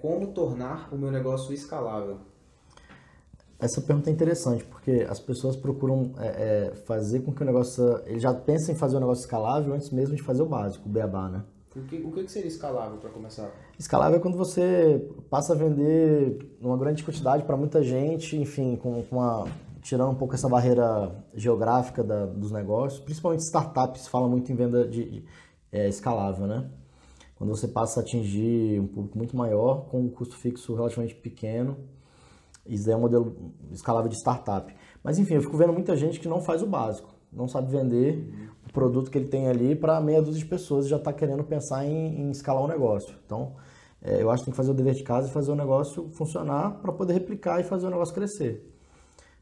[0.00, 2.18] Como tornar o meu negócio escalável?
[3.58, 8.02] Essa pergunta é interessante, porque as pessoas procuram é, é, fazer com que o negócio.
[8.04, 10.92] Ele já pensa em fazer o negócio escalável antes mesmo de fazer o básico, o
[10.92, 11.42] beabá, né?
[11.74, 13.50] O que, o que seria escalável para começar?
[13.78, 19.02] Escalável é quando você passa a vender numa grande quantidade para muita gente, enfim, com,
[19.02, 19.46] com uma,
[19.80, 23.00] tirando um pouco essa barreira geográfica da, dos negócios.
[23.00, 25.24] Principalmente startups falam muito em venda de, de
[25.72, 26.70] é, escalável, né?
[27.36, 31.76] Quando você passa a atingir um público muito maior com um custo fixo relativamente pequeno
[32.68, 34.74] isso é um modelo escalável de startup.
[35.02, 38.16] Mas enfim, eu fico vendo muita gente que não faz o básico, não sabe vender
[38.16, 38.48] uhum.
[38.68, 41.44] o produto que ele tem ali para meia dúzia de pessoas e já está querendo
[41.44, 43.14] pensar em, em, escalar o um negócio.
[43.24, 43.52] Então,
[44.02, 46.08] é, eu acho que tem que fazer o dever de casa e fazer o negócio
[46.10, 48.72] funcionar para poder replicar e fazer o negócio crescer.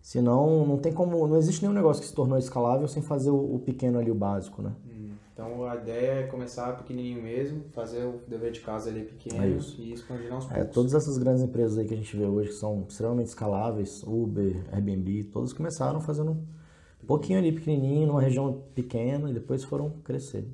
[0.02, 3.54] Senão, não tem como, não existe nenhum negócio que se tornou escalável sem fazer o,
[3.54, 4.72] o pequeno ali, o básico, né?
[4.84, 4.93] Uhum.
[5.34, 9.48] Então a ideia é começar pequenininho mesmo, fazer o dever de casa ali pequeno é
[9.78, 10.62] e expandir aos poucos.
[10.62, 14.04] É, todas essas grandes empresas aí que a gente vê hoje que são extremamente escaláveis,
[14.04, 19.90] Uber, Airbnb, todas começaram fazendo um pouquinho ali pequenininho, numa região pequena e depois foram
[20.04, 20.46] crescer.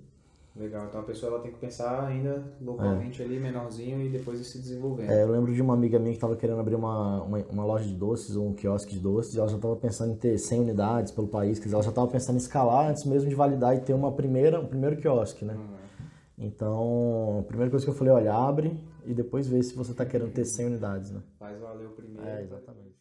[0.57, 3.25] Legal, então a pessoa ela tem que pensar ainda localmente é.
[3.25, 5.11] ali, menorzinho, e depois ir se desenvolvendo.
[5.11, 7.85] É, eu lembro de uma amiga minha que estava querendo abrir uma, uma, uma, loja
[7.85, 10.61] de doces ou um quiosque de doces, e ela já estava pensando em ter 100
[10.61, 13.77] unidades pelo país, quer dizer, ela já estava pensando em escalar antes mesmo de validar
[13.77, 15.55] e ter uma primeira, um primeiro quiosque, né?
[15.55, 15.81] Uhum.
[16.37, 20.05] Então, a primeira coisa que eu falei, olha, abre e depois vê se você está
[20.05, 21.21] querendo ter 100 unidades, né?
[21.39, 22.27] Faz valer o primeiro.
[22.27, 22.99] É, exatamente.